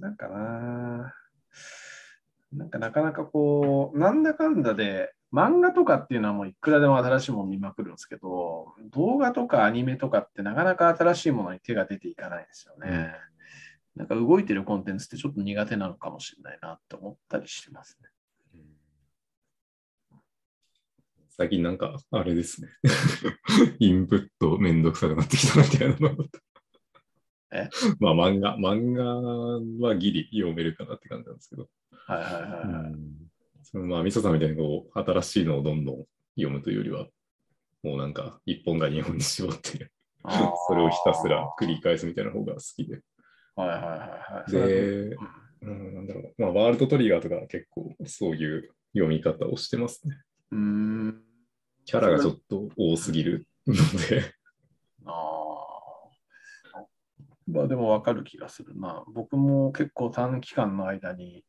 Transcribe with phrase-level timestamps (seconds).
[0.00, 1.14] なんかな、
[2.52, 13.14] なんかなかなかこう、なんだかんだで、漫画とかっていうのはもういくらでも新しいもの見まくるんですけど、動画とかアニメとかってなかなか新しいものに手が出ていかないですよね。
[13.94, 18.08] なんか動いてるコンテンツってちょっと苦手なのかもしれないなって思ったりしてますね。
[21.28, 22.68] 最近なんか、あれですね。
[23.78, 26.16] インプットめんどくさくなってきたみたいなの。
[27.52, 27.68] え？
[28.00, 31.68] まあ漫画、漫画はギリ読めるかなって感じなんですけど。
[31.90, 32.94] はいはいはい、はい
[33.62, 37.06] そのまあ、みそさんみたいにこう、新しいのをどんどん読むというよりは、
[37.82, 39.90] もうなんか、一本が二本に絞って、
[40.66, 43.00] それをひたすら繰り返すみたいな方が好きで。
[43.54, 43.88] はいはいはい
[44.42, 44.50] はい。
[44.50, 45.16] で、
[45.62, 45.70] う？
[45.70, 50.16] ん、なんだろう、まあ、ワールドトリガーとか結構そういう読み方をしてますね。
[50.50, 51.22] うーん。
[51.84, 53.74] キャラがちょっと多すぎるの
[54.08, 54.34] で。
[55.04, 55.12] あ
[56.74, 56.86] あ。
[57.52, 59.04] まあでもわかる気がするな。
[59.08, 61.44] 僕も結構短期間の間に、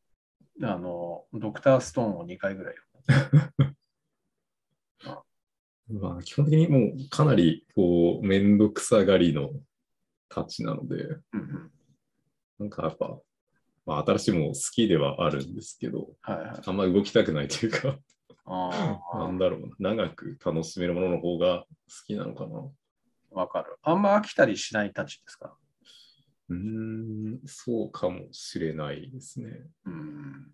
[0.62, 2.74] あの、ドクターストーンを2回ぐらい
[5.88, 9.50] まあ、基本的にもうかなりこう、めんどくさがりの
[10.28, 11.18] たちなので。
[12.58, 13.18] なんかやっぱ、
[13.86, 16.60] まあ、新しいもの好きではあるんですけど、はいはい。
[16.64, 17.98] あんま動きたくないというか、
[18.44, 21.66] あ なんだろうな、長く楽しめるものの方が好
[22.06, 22.58] きなのかな。
[22.58, 23.76] あ、わかる。
[23.82, 25.56] あんま飽きたりしないたちですか？
[26.52, 29.48] うーん、そうかもしれないですね。
[29.86, 30.52] うん。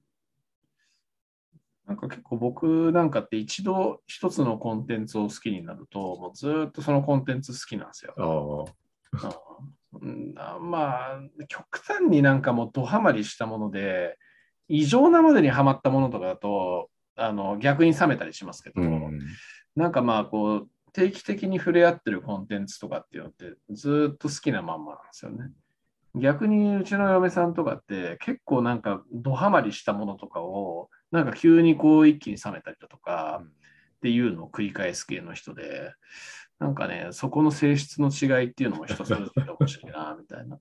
[1.86, 8.14] なんか結構僕なんかって一度一つのコンテンツを好きになると、もうずーっとそのコンテンツ好きなんですよ。
[8.18, 9.30] ああ、
[10.00, 14.18] うんあまあ、極端になんかもうドハマりしたもので、
[14.68, 19.20] 異常なまでにはまったものとかだと、あの逆に冷めたりしますけど、うん、
[19.74, 25.50] なんかまあこう、定期的に触れ合ってるコンテンツとかっていうのってずーっと好きなまんまなんですよね。
[26.14, 35.92] 逆にうちの嫁さんとかって結構なんかドハマりしたものとかをなんか急にこう一気に冷めたりだとかっていうのを繰り返す系の人で、
[36.58, 40.58] なんかね、そこの性質の違いっていうのも人それぞれで面白いな、みたいな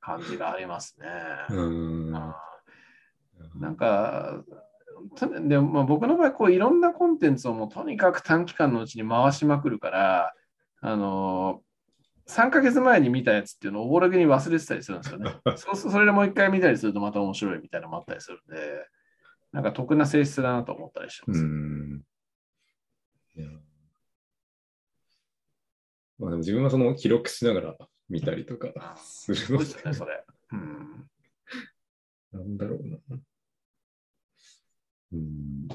[0.00, 1.06] 感じがありますね。
[3.54, 4.42] なんか、
[5.14, 10.34] とでもまあ僕の場合こう、いろんなコンテンツをもうとにかく短期間のうちに回しまくるから、
[10.80, 11.62] あの
[12.26, 15.36] 3ヶ月前に見たやつっていうのをおぼろげに忘れてたりするんですよね。
[15.56, 18.88] そそれでもう一回見たりするとまた面白いみたいなのもあったりするんで、
[19.52, 21.44] なんか得な性質だなと思ったりしてまうす。
[21.44, 22.04] ん。
[23.36, 23.48] いや
[26.18, 27.76] まあでも自分はその記録しながら
[28.08, 30.24] 見たりとかするのでそうですよね、それ。
[30.52, 31.10] うん。
[32.32, 32.98] なんだろうな。
[35.12, 35.68] うん。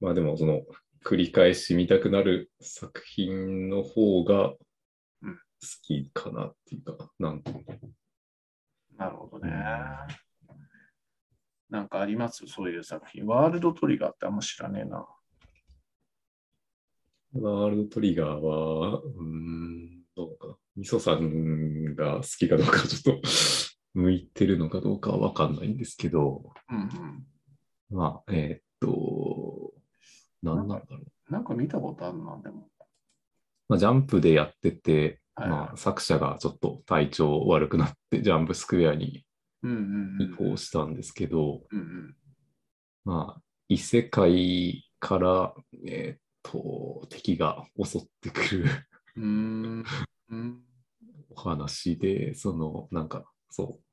[0.00, 0.62] まあでも、その、
[1.04, 4.54] 繰り返し見たくなる作品の方が
[5.62, 7.52] 好うんきかなっていうか、なんと。
[8.96, 9.52] なるほどね。
[11.68, 12.46] なんかあります？
[12.46, 13.26] そういう作品。
[13.26, 15.06] ワールドトリガーってあんま知らねえな。
[17.32, 20.56] ワールドトリガーは、うーん、どうかな。
[20.76, 23.28] みそさんが好きかどうかちょっと
[23.94, 27.26] 向いてるのかどうかはわかんないんですけど、うんうん。
[27.96, 29.72] まあ、えーっと、
[30.42, 30.98] なんなんだろ
[31.28, 31.32] う。
[31.32, 32.68] なんか見たことあるな、でも。
[33.68, 39.24] まあ、ジャンプでやってて、はいまあ、作者がちょっと体調悪くなって、 ジャンプスクエアに。
[39.62, 41.62] 移行したんですけど。
[43.04, 45.54] まあ、異世界から、
[45.86, 48.64] えーっと、敵が襲ってくる。
[51.30, 53.84] お話で、その、なんか、そう、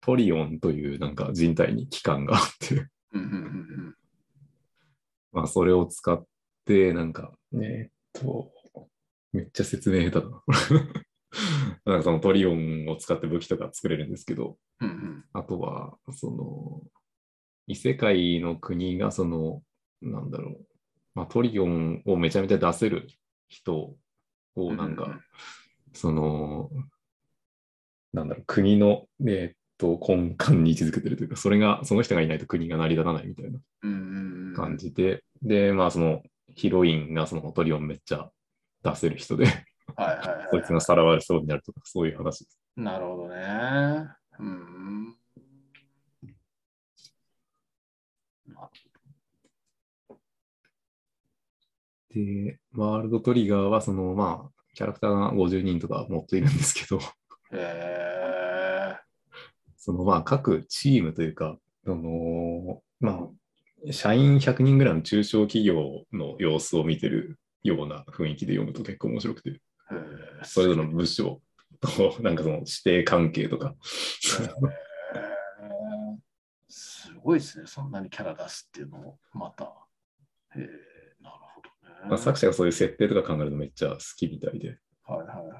[0.00, 2.88] トリオンというなんか人体に器官があって、
[5.32, 6.24] まあ、それを使っ
[6.64, 8.52] て、なんか、えーっと、
[9.32, 10.42] めっちゃ説明下手だな。
[11.84, 14.88] なんかそのトリオンを使って武器とか作れるんですけど、うん。
[14.88, 16.82] うんあとは、その、
[17.68, 19.62] 異世界の国が、その、
[20.02, 20.66] なんだろう、
[21.14, 23.06] まあ、トリオンをめちゃめちゃ出せる
[23.48, 23.96] 人
[24.56, 25.20] を、なんか、うんうんうん
[25.92, 26.70] その、
[28.12, 34.54] なんだろう、国の、えーっと、根幹に位置づけてるというか、それが、その人がいないと国が成り立たないみたいなうんうんうん。
[34.54, 36.22] 感じで、で、まあ、その、
[36.54, 38.30] ヒロインがそのトリオンめっちゃ
[38.82, 40.48] 出せる人で、はいはいはい。
[40.50, 42.60] そいつがさらわれそうになるとか、そういう話です。
[42.76, 44.08] なるほどね。
[44.38, 45.16] うん。
[52.12, 57.02] で、ワールドトリガーは、その、まあ、キャラクターが50人とか持っているんですけど、へ
[57.52, 58.96] え。
[59.76, 63.28] その、まあ、各チームというか、その、ま
[63.88, 69.60] あ、社員100人ぐらいの中小企業の様子を見てるような雰囲気で読むと結構面白くて、
[70.44, 71.40] それぞれの部署
[71.80, 73.74] と、なんかその指定関係とか。
[74.34, 74.80] えー
[76.72, 79.64] すごいですね、そんなにキャラ出すっていうのも、また。
[80.54, 80.62] へえ、
[81.20, 82.08] なるほどね。
[82.08, 84.78] まあ、作者がそういう設定とか考えるのめっちゃ好きみたいで。
[85.04, 85.54] はいはいはいは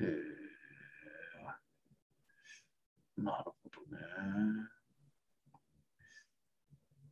[0.00, 0.04] い。
[0.04, 0.06] へ
[3.18, 3.22] え。
[3.22, 3.52] なるほ
[3.90, 4.02] どね。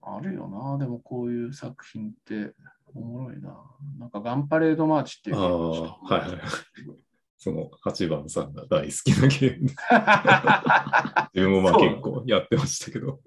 [0.01, 2.55] あるよな、でもこういう作品って
[2.95, 3.57] おもろいな。
[3.99, 6.41] なんかガンパレードマーチっていうああ、はいはい。
[7.39, 9.75] その8番さんが大好きなゲームで。
[11.35, 13.21] 自分もまあ結構やってましたけど。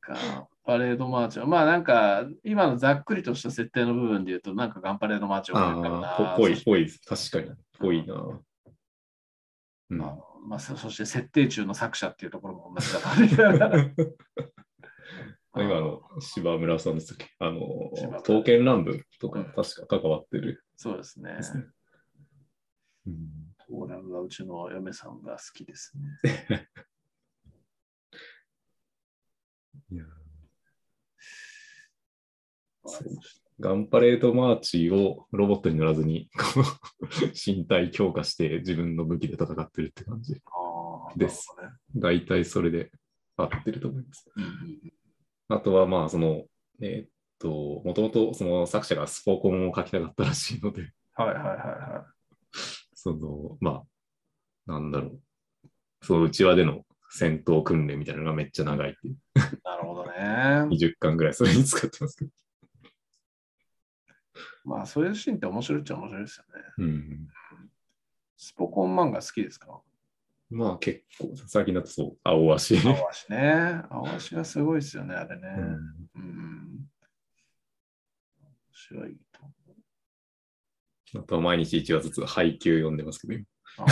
[0.00, 7.56] ガンパレードマーチは、まあなんか今のざっくりとした設定の部分で言うと、なんかガンパレードマーチを思いぽぽい、ぽい、確かに。
[7.78, 8.14] ぽいな。
[8.14, 13.70] うんまあまあ、そそして設定中の作者っていうところも同じだな。
[15.54, 17.60] 今あの、柴村さんでしたっけあの
[18.18, 21.38] 刀剣乱舞とかうん確か関わってるそうですね。
[23.06, 26.68] うんオーラうちの嫁さんが好きですね。
[33.60, 36.30] ガンパレードマーチをロボットに乗らずに
[37.46, 40.40] 身体強化して自分の武器で戦ってるって感じ。
[41.16, 41.54] です。
[41.56, 42.90] なる大体それで
[43.36, 44.30] 合ってると思います。
[44.34, 44.92] うん
[45.50, 46.44] あとはまあその、
[46.80, 47.08] えーっ
[47.40, 52.06] と、もともとその作者がスポコンを書きたかったらしいので、はいはいはいは
[52.94, 53.82] その、ま
[54.68, 55.20] あ、なんだろう。
[56.02, 59.14] その内輪での戦闘訓練みたいなのがめっちゃ長いっていう。
[59.14, 59.18] い。
[59.64, 60.12] なるほどね。
[60.70, 62.30] 20巻ぐらいそれに使ってますけど。
[64.64, 66.64] まあ、そういうシーンって面白いっちゃ面白いですよね。
[66.78, 67.28] うん。
[68.36, 69.80] スポコン漫画好きですか？
[70.50, 72.76] まあ結構、最近だとそう、青足。
[72.76, 73.82] 青足ね。
[73.88, 75.48] 青足がすごいですよね、あれね。
[75.56, 75.64] うん
[76.16, 76.88] うん。
[78.40, 79.52] 面白いと思
[81.14, 81.20] う。
[81.20, 83.44] あとは毎日1話ずつ配給読んでますけど、今
[83.78, 83.84] あ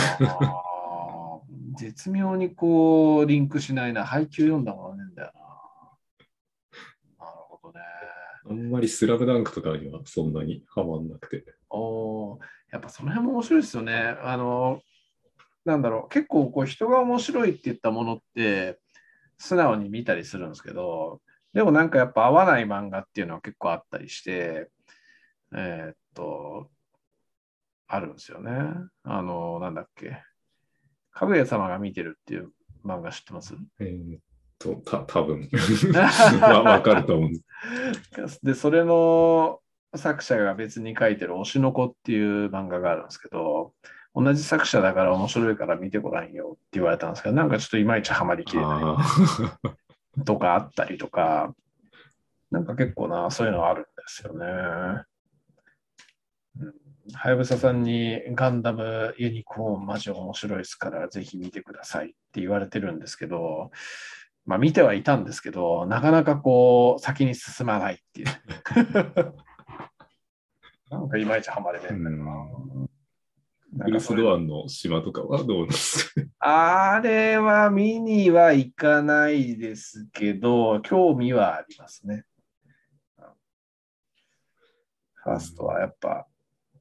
[1.75, 4.05] ー絶妙にこう、リンクしないな。
[4.05, 7.25] 配給読んだものねえんだよな。
[7.25, 7.85] なるほどね。
[8.49, 11.45] あんまりスラムダンクとかにはそんなにハマんなくて。
[11.69, 12.39] おー
[12.71, 13.93] やっぱその辺も面白いですよね。
[14.21, 14.81] あの、
[15.69, 18.79] なんだろう、結構こう人が面白いって言ったものって、
[19.37, 21.21] 素直に見たりするんですけど、
[21.53, 24.69] でもなんかやっぱ合わない漫画っていうのは結構あったりして、
[25.55, 26.69] えーっと、
[27.87, 28.51] あるんですよね。
[29.03, 30.21] あの、なんだっけ。
[31.11, 32.51] かぐや様が見てるっていう
[32.85, 33.55] 漫画知ってます？
[33.79, 34.19] えーっ
[34.59, 35.49] と、た多分
[36.41, 38.39] わわかると思うんです。
[38.43, 39.59] で、それの
[39.95, 43.73] 作者が別に書いてる推しの子っていう漫画があるんですけど、
[44.15, 48.97] 同じ作者だから面白いから見てごらんよって言われたんですけど、なんかちょっといまいちハマりきれな
[50.17, 51.53] いとかあったりとか、
[52.51, 54.45] なんか結構な、そういうのあるんですよね。
[56.59, 56.73] うん
[57.13, 63.71] はやぶささんにガンダムユニコーンマジ面白いですからぜひ見てくださいって言われてるんですけど、
[64.45, 68.27] まあ見てはいたんですけど、なかなかこう先に進まないっていう。
[70.89, 72.31] なんかいまいちハマれねえんだよな。
[73.73, 76.21] なブルース・ドアンの島とかはどうなんですか？
[76.95, 82.25] あれは見には行かないですけど、興味はありますね。
[85.21, 86.25] ファーストはやっぱ、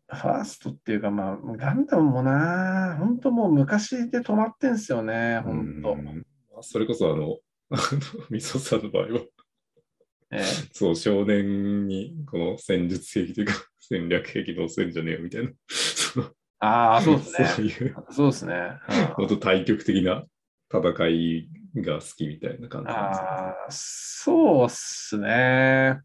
[0.08, 5.92] ファーストっていうか、まあ、ガンダムもな、本当もう昔で止まってんすよね、本当。
[5.92, 6.24] うん
[6.60, 7.36] それこそあの、
[7.70, 9.08] あのみそさんの場合は、
[10.32, 15.50] ええそう、少年にこの戦術兵器というか戦略兵器乗せんじゃねえよみたいな。
[16.60, 17.70] ああ、 そうですそうね。
[17.70, 18.54] いう、そうですね。
[18.88, 20.24] うんもっと対極的な
[20.70, 23.26] 戦いが好きみたいな感じなんですね。
[23.28, 26.00] ああ、そうっすね。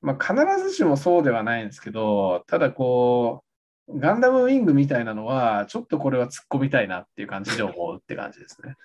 [0.00, 3.44] まあ、必ずしもそうではないんですけど、ただこ
[3.88, 8.76] う、ガンダムウィングみたいなのは、ちょっとこれは突っ込みたいなっていう感じで思うって感じですね。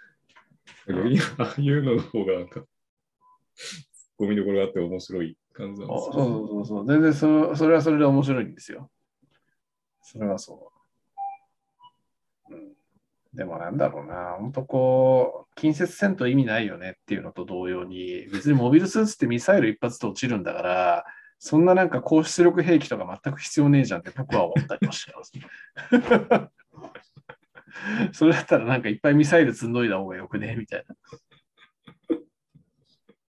[0.87, 2.61] 逆にああいうのの方がなんか、
[3.55, 6.87] ツッコミどころがあって面白い感じなんですそうそうそうそう。
[6.87, 8.91] 全然そそれはそれで面白いんですよ。
[10.01, 10.74] それはそう。
[13.35, 21.05] うん、でもなんだろうな、本当こう、近接戦闘意味ないよねっていうのと同様に、別にモビルスーツってミサイル一発で落ちるんだから、
[21.39, 25.31] そんななんか高出力兵器とか全く必要ねえじゃんって僕は思ったりもしてます。
[28.13, 30.95] それだったらなんかいっぱいミサイル積んどいた方がよくねみたいな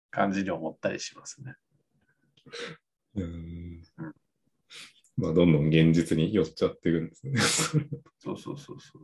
[0.10, 1.56] 感じに思ったりしますね。
[3.16, 4.16] うんうん
[5.18, 7.38] まあ、どんどん現実に寄っちゃってるんですね。
[8.20, 9.02] そうそうそうそう。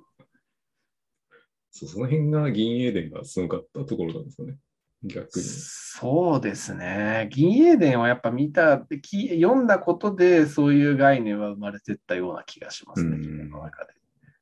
[1.77, 4.55] そうその辺が銀英伝がすごかったところなんですよね。
[5.03, 5.43] 逆に。
[5.43, 7.27] そうですね。
[7.33, 13.91] 銀英伝はやっぱ見た、き読んだことでそういう概念は生まれてったような気がしますね、うん自分の中で。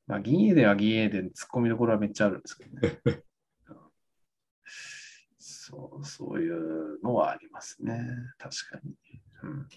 [0.06, 3.00] まあ、銀英伝は銀英伝、突っ込みどころはめっちゃあるんですけどね。
[5.40, 8.00] そう、そういうのはありますね。
[8.38, 8.94] 確かに。
[9.42, 9.68] うん、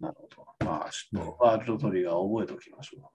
[0.00, 0.28] なるほ
[0.60, 0.66] ど。
[0.66, 3.10] まあ、ちょっとワールドトリガー覚えておきましょ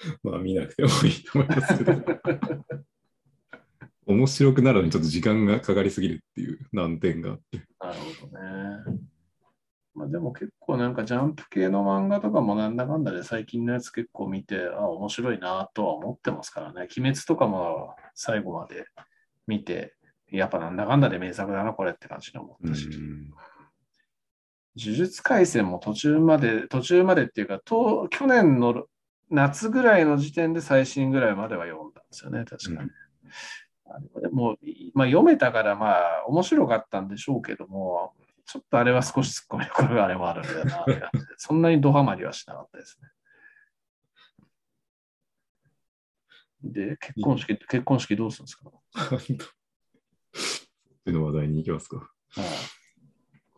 [0.22, 1.92] まあ見なくてもいいと思いますけど。
[4.06, 7.58] 面白くなるのにちょっと時間がかかりすぎるっていう難点があって。
[7.58, 7.62] う。
[7.80, 9.00] なるほどね。
[9.94, 16.88] まあでも結構なんかジャンプ系の漫画とかもなんだかんだで最近のやつ結構見て、あ、面白いなとは思ってますからね。
[16.96, 18.86] 鬼滅とかも最後まで
[19.46, 19.94] 見て、
[20.28, 22.86] やっぱなんだかんだで名作だな、これって感じで思ったし。
[22.86, 23.30] うん
[24.76, 28.86] 呪術廻戦も途中まで、途中までっていうか、と去年の
[29.30, 32.90] 夏ぐらいの時点で最新ぐらいまでは読んだんですよね、確かに。
[33.86, 34.56] あれでも、
[34.94, 38.12] まあ、読めたから、まあ、面白かったんでしょうけども、
[38.46, 43.08] ちょっとあれは少し突っ込みどころがあれもあるんだよなそんなにドハマりはしなかったですね。
[46.62, 48.70] で、結婚式、結婚式どうするんですか、
[51.06, 51.96] の話題に行きますか。
[51.96, 52.10] はい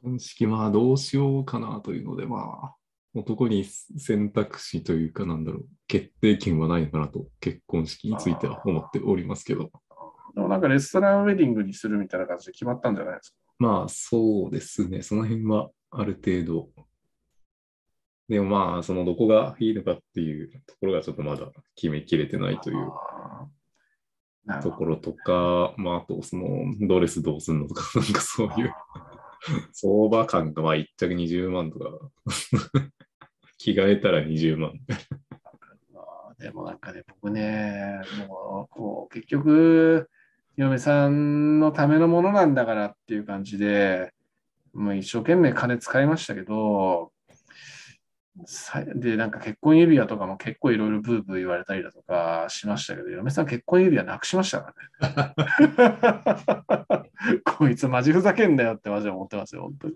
[0.02, 2.74] 今式、まあどうしようかなというので、まあ、
[3.14, 9.70] 男に選択肢というか、なんだろう、決定権はないのかなと、結婚式については思っておりますけど。
[10.34, 13.36] でもなんかレストランウェディングにするみたいな感じで決まったんじゃないですか？
[13.58, 16.70] まあそうですね、その辺はある程度。
[18.28, 22.90] でもまあ、そのどこがいいのかっていうところがちょっとまだ決めきれてないという
[24.62, 26.46] ところとか、まああとその
[26.88, 28.72] ドレスどうすんのとか、 なんかそういう
[29.72, 31.86] 相場感がまあ1着20万とか、
[33.58, 34.72] 着替えたら20万。
[36.38, 40.10] でもなんかね、僕ね、もうこう結局、
[40.56, 44.12] 嫁さんのためのものなんだからっていう感じで、
[44.74, 47.11] もう一生懸命金使いましたけど、
[48.94, 54.74] で、なんか結婚指輪とかも結構いろいろブーブー言われたりだとかしましたけど、嫁さん結婚指輪なくしましたか
[55.14, 55.34] ら
[56.96, 57.10] ね。
[57.44, 59.94] こいつマジふざけんだよってマジで思ってますよ、本当に。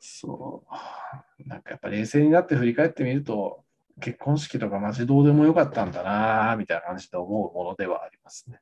[0.00, 1.48] そう。
[1.48, 3.64] なんかやっぱ冷静になって振り返ってみると、
[4.00, 8.60] 結婚式とかマジどうでもよかったんだな、みたいな感じで思うものではありますね。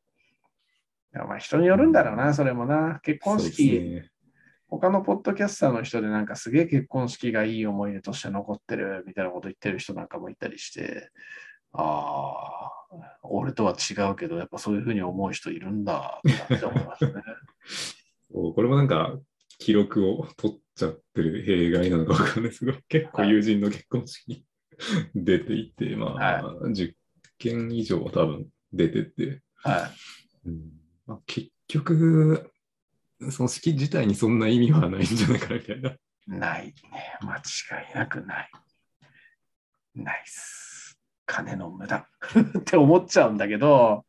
[1.14, 3.00] いやまあ人によるんだろうな、それもな。
[3.02, 4.02] 結婚式、
[4.70, 11.10] 他のポッドキャスターの人でなんかすげえ結婚式がいい思い出として残ってるみたいなこと言ってる人なんかもいたりして、
[11.72, 12.70] ああ、
[13.22, 16.20] 俺とは違うけど、やっぱそういうふうに思う人いるんだ
[16.54, 17.22] って思いましたね。
[18.32, 19.18] これもなんか
[19.58, 24.44] 記録を取っちゃってる弊害なのかわかんないですけど、結構友人の結婚式に
[25.14, 26.94] 出ていて、まあ、10
[27.38, 29.90] 件以上は多分出てて、は
[30.44, 30.48] い。
[30.48, 30.72] うん
[31.06, 32.50] まあ、結局、
[33.30, 35.96] その式自体にそんな意味はないんじゃないかなみたいな。
[36.26, 36.74] ないね。
[37.20, 37.40] 間違
[37.92, 38.50] いなくない。
[39.94, 40.98] ナイス。
[41.26, 42.08] 金の無駄
[42.58, 44.04] って思っちゃうんだけど、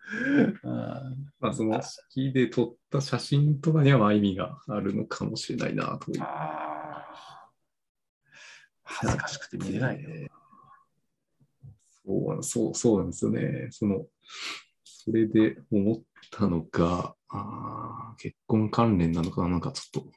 [0.64, 6.24] うんまあ、その式で撮った写真とかにはまあ意味があるのかもしれないなという。
[8.84, 10.30] 恥ずかしくて見れないよ。
[12.04, 13.68] そうそうそうなんですよね。
[13.70, 14.08] その、
[15.04, 20.12] それで思ったのが、あー結婚関連なのかな、なんかちょっと、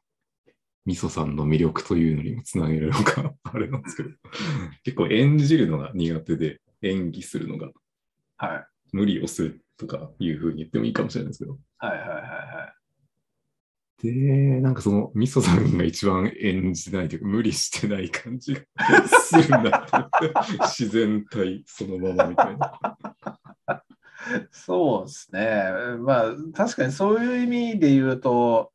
[0.84, 4.10] みそさんの魅力というのにもつなげるのか、あれなんですけど、
[4.84, 7.70] 結構演じるのが苦手で、演技するのが
[8.36, 8.66] はい。
[8.92, 12.74] 無理をするとかいうふうに言ってもいいかもしれないですけど、はいはいはいは
[14.02, 14.06] い。
[14.06, 18.60] で、なんかその、みそさんが一番演じないというか、無理してない感じが
[19.08, 20.32] するんだって、
[20.68, 23.13] 自然体そのままみたいな。
[24.50, 25.64] そうですね。
[26.00, 28.72] まあ、確かにそういう意味で言うと、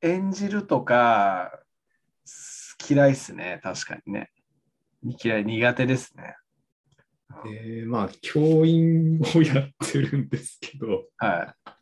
[0.00, 1.62] 演じるとか、
[2.88, 3.60] 嫌いっすね。
[3.62, 4.30] 確かにね。
[5.22, 6.36] 嫌い、苦手ですね。
[7.44, 11.72] で、まあ、教員をやってるんですけど、はい。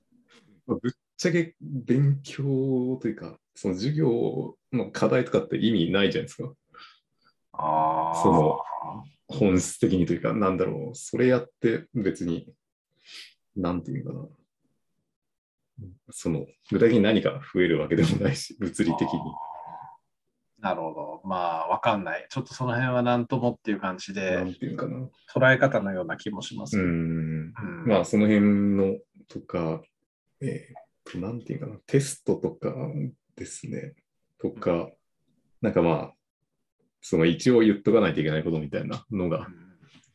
[0.66, 6.52] まあぶっちゃけ勉強というか、その授業の課題とかって意味ないじゃないですか。
[7.52, 8.58] その
[9.28, 12.52] 本質的にというか、なんだろう、それやって別に、
[13.56, 14.28] なんていうのか
[15.78, 15.86] な。
[16.10, 19.20] その、具体的に何か増えるわけでもないし、物理的に。
[20.58, 21.28] なるほど。
[21.28, 22.26] まあ、わかんない。
[22.30, 25.08] ちょっとその辺は何ともっていう感じなでんていうのかな。
[25.34, 26.82] 捉え方のような気もしますう。
[26.82, 26.84] ん。
[26.84, 28.40] うんまあ、その辺
[28.76, 28.98] の
[29.28, 29.82] とか、
[30.40, 32.74] えーと、なんていうかな、テストとか
[33.36, 33.94] ですね、
[34.40, 34.90] とか、
[35.60, 36.12] なんかまあ、
[37.00, 39.46] その一応言っとかないといけないことみたいなのが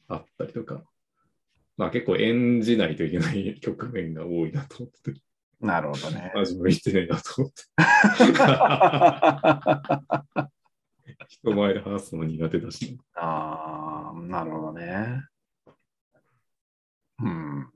[0.07, 0.83] あったりとか、
[1.81, 5.19] まあ結構演じないといけない局面が多いなと思ってて、
[5.59, 6.31] なるほどね。
[6.35, 7.63] マジ向いてないなと思って。
[11.27, 12.99] 人前で話すの苦手だし。
[13.15, 15.23] ああ、なるほどね。
[17.19, 17.67] うん。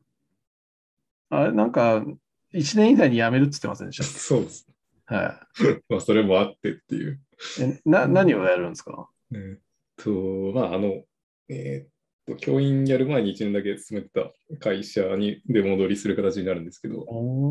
[1.31, 2.05] あれ、なんか、
[2.53, 4.67] 1年以内に辞めるって言ってませんでしそうです。
[5.07, 5.15] た。
[5.15, 5.47] は
[5.89, 7.19] まあ、それもあってっていう。
[7.59, 7.61] い。
[7.63, 9.09] えな何をやるんですか？
[9.33, 9.59] えーっ
[9.97, 10.11] と、
[10.53, 11.03] まあ、あの、
[11.49, 11.94] えーっと、
[12.33, 17.05] 教員やる前に1年だけ勤めてた会社に出戻りする形になるんですけど、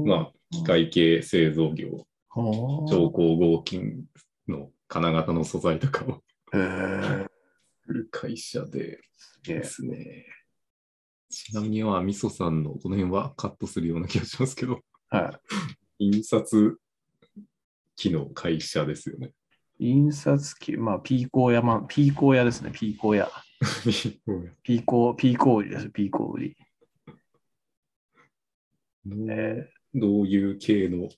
[0.04, 2.34] まあ、機械系製造業、あ
[2.90, 4.04] 超高合金
[4.48, 6.20] の金型の素材とかを。
[7.86, 9.00] 売る会社で
[9.44, 10.26] ですね。
[11.30, 15.38] ちなみには、みそさんのこの辺はカットするような気がしますけど、は
[15.98, 16.06] い。
[16.06, 16.78] 印刷
[17.96, 19.32] 機の会社ですよね。
[19.78, 23.30] 印刷機、まあ、ピーコー屋、まあ、ピーコー屋ですね、ピーコー屋。
[24.62, 26.56] ピーコー、ピーコー売りです、ピーコー売り。
[29.06, 31.10] どうえどういう系の、ー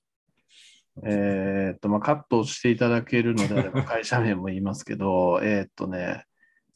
[1.05, 6.25] えーっと、まあ、カットしていただけるのであれば、 会社名も言いますけど、えーっとね、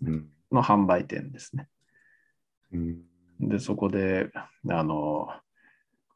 [0.02, 1.68] うんの販売店ですね。
[2.72, 3.02] うん
[3.40, 4.30] で、そこで、
[4.68, 5.28] あの、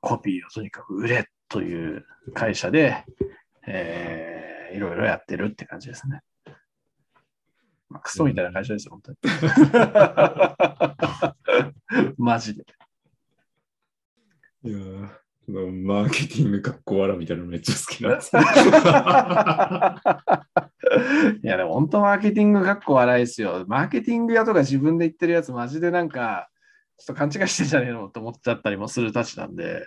[0.00, 3.04] コピーをとにかく売れという会社で、
[3.66, 6.20] えーいろいろやってるって感じですね。
[7.94, 9.18] まあ、クソみたいな会社ですよ、本当に。
[12.18, 12.64] マジで。
[14.64, 15.08] いやー
[15.46, 18.42] そのマーケティングかっこわらみたいなのめっちゃ好きなんですね。
[21.44, 23.64] いや、でも本当マーケティングかっこ笑いですよ。
[23.68, 26.48] マーケティング屋とか自分で言ってるやつ、マジでなんか、
[26.96, 29.86] ちょっと勘違いしてんじゃねえのって思っちゃったりもするたちなんで。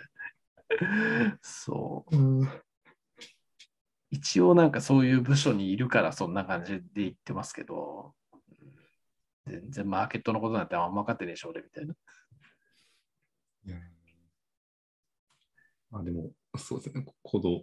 [1.42, 2.16] そう。
[4.10, 8.14] 一応なんかそういう部署にいるからそんな感じで言ってますけど、
[9.46, 11.94] 全然マーケットのことなんてあんま分かってねえし、俺みたいな。
[13.66, 13.76] いや
[15.92, 17.62] あでも、そうですね、この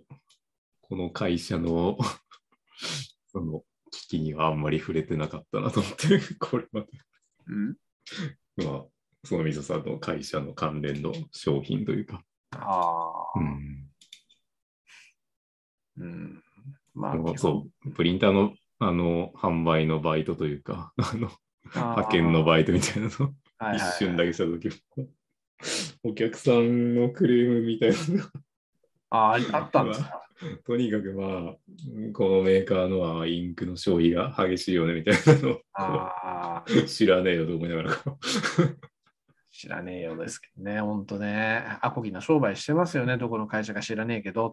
[0.81, 1.97] この会社の
[3.27, 6.87] その危機にはあんまり触れてなかったなと思って、 これまで。
[7.47, 7.77] うん、
[8.57, 8.85] まあ、
[9.23, 12.23] そのみそさんの会社の関連の商品というか。
[12.51, 13.94] ああ、うん
[15.97, 16.43] うん。
[16.93, 21.31] まあ、そう、プリンターのあの販売のバイトというか、あの
[21.73, 23.29] 派遣のバイトみたいなのを
[23.73, 25.07] イ一瞬だけしたときも、
[26.03, 28.29] お客さんのクレームみたいなのが
[29.09, 29.17] あ
[29.53, 30.21] あ、あったんですか？
[30.65, 31.55] とにかくまあ、
[32.11, 38.17] このメーカーのはインクの消費が激しいよねみたいなのを知らねえよと思いながらこ
[39.49, 41.63] 知らねえようですけどね、ほんとね。
[41.81, 44.51] アコギな商売してますよね、どこの会社か知らねえけど。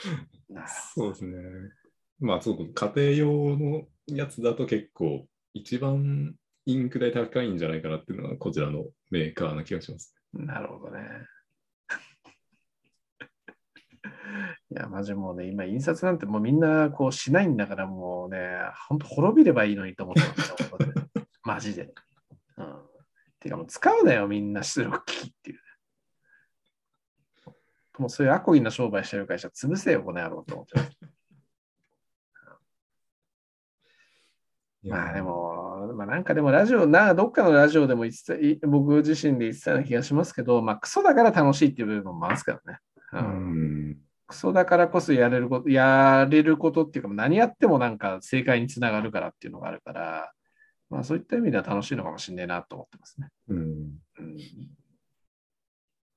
[0.94, 1.38] そうですね。
[2.18, 6.34] まあ、そう家庭用のやつだと結構一番
[6.66, 10.14] インク代高いんじゃないかなっていうのはこちらのメーカーな気がします。
[10.32, 11.02] なるほどね。
[14.70, 18.38] いや、マジもうね、今、印刷なんてもうみんなこうしないんだから、もうね、
[18.88, 20.56] ほんと滅びればいいのにと思ってますよ、
[21.42, 21.92] マジで。
[22.56, 22.86] うん。
[23.40, 25.59] てかもう使うなよ、みんな出力機器っていう。
[28.00, 30.90] もうそういうアコギな商売してる会社、潰せよ、この野郎と思ってます。
[34.82, 42.78] まあでも、まあなんかでもラジオ、などっかのラジオでも言ってたい僕自身で言ってたような気がしますけど、まあクソだから楽しいっていう部分もありますからね。
[43.12, 43.96] ううんん。
[44.26, 50.32] クソだからこそやれること、やれることっていうか、何やってもなんか正解につながるからっていうのがあるから、
[50.88, 53.28] まあそういった意味では楽しいのかもしれないなと思ってますね。
[53.48, 53.58] うん。
[53.58, 54.38] うん、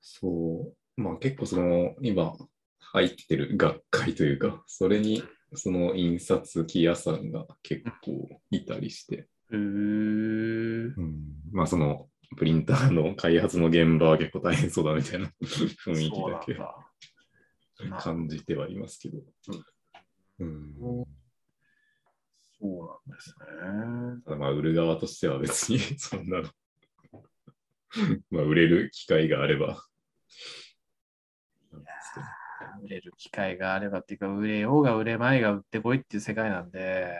[0.00, 0.83] そう。
[0.96, 2.32] まあ結構その今
[2.78, 5.22] 入ってる学会というか、それに
[5.54, 10.92] その印刷機屋さんが結構いたりして、うー
[11.52, 16.76] まあそのプリンターの開発の現場は結構大変そうだみたいな雰囲気だけだ。
[17.98, 19.18] 感じてはいますけど。
[20.40, 20.74] うん
[22.60, 24.22] そうなんですね。
[24.24, 26.48] ただまあ売る側としては別にそんなの
[28.30, 29.84] まあ売れる機会があれば。
[32.84, 37.14] 売れる機会があればっていうか、売れようが売れまいが売ってこいっていう世界なんで、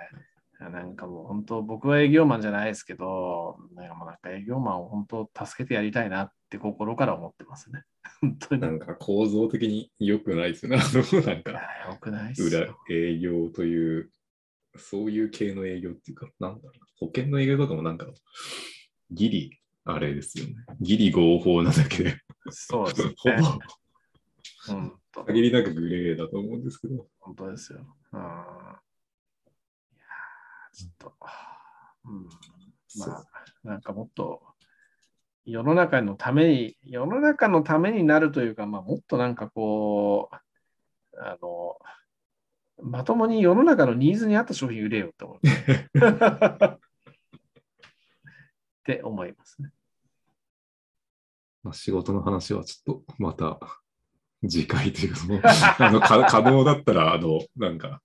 [0.61, 7.85] なんかもう本当、僕は営業マンじゃないですけど、なんかもうなんか営業マンを本当助けてやりたいなって心から思ってますね。
[8.21, 8.61] 本当に。
[8.61, 10.79] なんか構造的に良くないですよね。
[10.81, 12.79] あのなんかいやよくない裏よ。
[12.91, 14.11] 営業という、
[14.77, 18.07] そういう系の営業っていうか、なんだろうな保険の営業とかもなんか、
[19.11, 20.55] ギリ、あれですよね。
[20.81, 22.17] ギリ合法なだけで、
[22.51, 23.15] そうですね。
[25.27, 27.07] 限りなくグレーだと思うんですけど。
[27.21, 27.81] 本当ですよ。
[28.13, 28.21] うん。
[28.21, 31.15] いやーちょっと、
[32.07, 32.29] うん。
[32.99, 33.25] まあ、
[33.63, 34.43] なんかもっと、
[35.45, 40.37] 世の中のために、世の中のためになるというか、まあ、もっとなんかこう、
[41.21, 41.77] あの、
[42.83, 45.39] まともに世の中のニーズに合った商品売れよって思う。
[45.47, 46.79] っ
[48.85, 49.71] て思いますね。
[51.63, 53.59] まあ、仕事の話はちょっとまた
[54.49, 58.01] 次回というかそのあのか可能だったら、あの、なんか、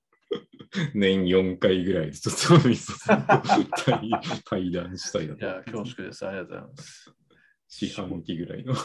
[0.94, 3.42] 年4回ぐらいでちょっとミソさんと
[3.84, 4.12] 対
[4.46, 6.26] 対談したいないや、恐縮です。
[6.28, 7.14] ありがとうございます。
[7.68, 8.76] 四半期ぐらいの。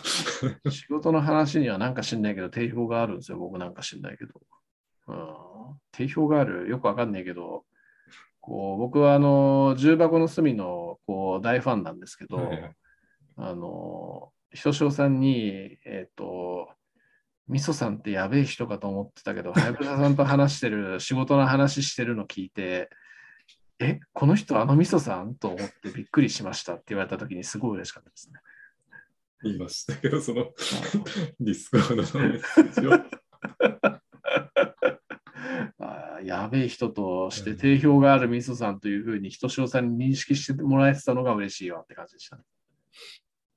[0.71, 3.39] 仕事の話にはなんか知んないけど、定評があるんですよ。
[3.39, 4.33] 僕なんか知んないけど。
[5.07, 6.69] うん、定評がある？
[6.69, 7.65] よくわかんないけど、
[8.41, 12.75] こう僕はあの重箱の隅のこう大ファンなんですけど、はい
[13.37, 16.69] あの、ひとしおさんに、えっ、と、
[17.47, 22.91] みそさんってやべえ人かと思ってたけど、はやぶささんと話してる、仕事の話してるの聞いて、
[23.79, 28.41] え、この人あのみそさんと思ってびっくりしましたって言われたときにすごい嬉しかったですね。
[29.43, 30.53] 言いましたけど、その
[31.41, 32.91] ディスコードのメッセージを。
[36.25, 42.43] やべえ人として定評があるみそさんというふうにひとしおさんに認識してもらえてたのが嬉しいわって感じでしたね。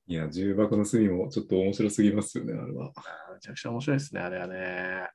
[0.09, 2.93] いや、重箱の隅もちょっと面白すぎますよね、あれは。
[3.33, 5.09] めちゃくちゃ面白いですね、あれはね。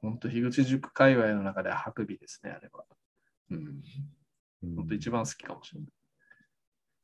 [0.00, 2.84] 本当、樋口塾界隈の中ではハクビですね、あれは。
[3.50, 3.82] うん、
[4.76, 5.90] 本当一番好きかもしれない。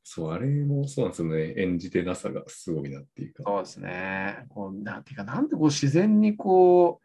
[0.03, 1.53] そう、あれもそうなんですよね。
[1.57, 3.43] 演じてなさがすごいなっていうか。
[3.45, 4.45] そうですね。
[4.47, 7.01] こうなんていうか、なんでこう自然にこ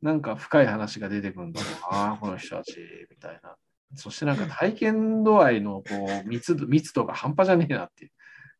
[0.00, 2.76] う、なんか深い話が出てくるんだろうな、 この人たち、
[3.10, 3.56] みたいな。
[3.96, 5.84] そしてなんか体験度合いのこ
[6.24, 8.12] う密度密度が半端じゃねえなっていう。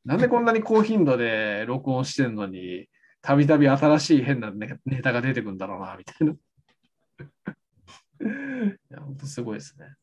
[0.06, 2.88] なんでこんなに高頻度で録音してんのに、
[3.20, 6.32] たびたび新しい変なネタが出てくるんだろうな、みたいな。
[8.22, 9.96] いや、本当すごいですね。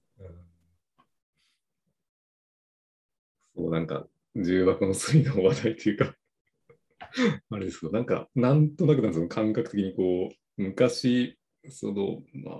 [3.55, 6.15] そう、なんか、重箱の隅の話題というか、
[7.49, 11.37] あれですけど、なんか、なんとなくなんです感覚的にこう、昔、
[11.69, 12.55] その、まあ、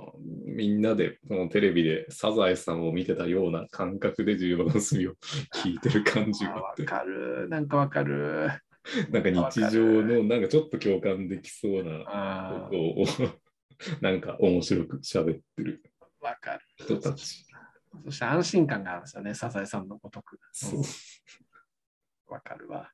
[0.45, 5.13] みんなで、そのテレビでサザエさんを見てたような感覚で重箱の隅を
[5.53, 7.47] 聞いてる感じがあって、かる。
[7.49, 8.49] なんかわかる。
[9.11, 13.05] なんか日常の、なんかちょっと共感できそうなあことを、
[14.01, 16.59] なんか面白く喋ってるーわかる。
[16.77, 17.45] 人たち。
[18.05, 20.39] そして安心感があるんですよね、サザエさんのごとく。
[20.51, 20.83] そううん
[22.27, 22.89] わかるわ。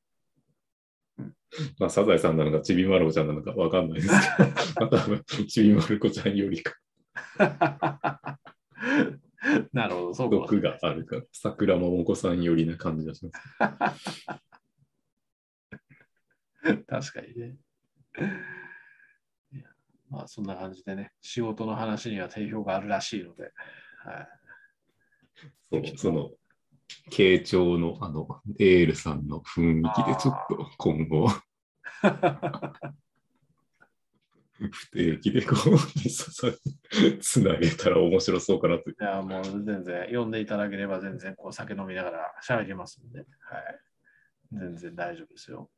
[1.79, 4.49] まあ、サザエさんなのか、ちびまる子ちゃんなのかわかんないですけど、
[4.81, 6.75] まあ、多分ちびまる子ちゃんよりか、
[9.73, 13.39] なるほど、そうか毒があるから、桜桃子さんよりな感じがします。
[16.87, 17.57] 確かにね。
[20.09, 23.51] まあ、そんな感じでね、仕事の話には定評があるらしいので、
[24.03, 24.27] はい、
[25.71, 26.31] そう、その、
[27.11, 28.27] 慶長のあの、
[28.59, 31.29] エールさんの雰囲気でちょっと今後、
[34.71, 35.77] 不定期でこう、
[37.21, 38.95] つな げたら面白そうかなとい。
[38.99, 43.79] や、もう全然、読んでいただければ全然こう酒飲みながら喋りますんで、はい。
[44.51, 45.69] 全然大丈夫ですよ。